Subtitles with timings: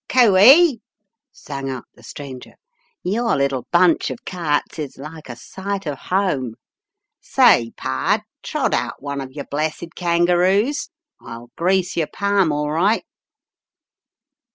[0.09, 0.81] "Cooe ee,"
[1.31, 2.55] sang out the stranger,
[3.03, 6.55] "your little bunch of carts is like a sight of home.
[7.19, 10.89] Say, pard, trot out one of your blessed kangaroos.
[11.21, 13.03] I'll grease yer palm, all right."